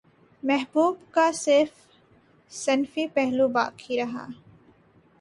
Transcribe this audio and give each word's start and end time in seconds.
محبوب 0.43 0.95
کا 1.11 1.29
صرف 1.33 1.85
صنفی 2.51 3.07
پہلو 3.07 3.47
باقی 3.47 3.97
رہا 3.97 4.25